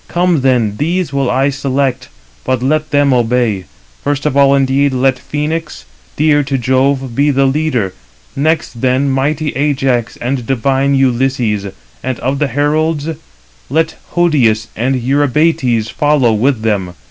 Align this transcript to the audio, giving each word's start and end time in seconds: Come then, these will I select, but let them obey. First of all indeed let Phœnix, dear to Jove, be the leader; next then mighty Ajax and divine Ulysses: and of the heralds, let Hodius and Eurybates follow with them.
Come 0.07 0.41
then, 0.41 0.77
these 0.77 1.13
will 1.13 1.29
I 1.29 1.51
select, 1.51 2.09
but 2.43 2.63
let 2.63 2.89
them 2.89 3.13
obey. 3.13 3.65
First 4.03 4.25
of 4.25 4.35
all 4.35 4.55
indeed 4.55 4.93
let 4.93 5.17
Phœnix, 5.17 5.83
dear 6.15 6.41
to 6.41 6.57
Jove, 6.57 7.13
be 7.15 7.29
the 7.29 7.45
leader; 7.45 7.93
next 8.35 8.81
then 8.81 9.11
mighty 9.11 9.49
Ajax 9.51 10.17
and 10.17 10.47
divine 10.47 10.95
Ulysses: 10.95 11.67
and 12.01 12.19
of 12.21 12.39
the 12.39 12.47
heralds, 12.47 13.09
let 13.69 13.95
Hodius 14.13 14.69
and 14.75 14.95
Eurybates 14.95 15.91
follow 15.91 16.33
with 16.33 16.61
them. 16.63 16.93